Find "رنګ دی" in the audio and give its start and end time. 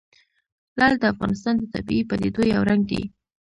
2.69-3.01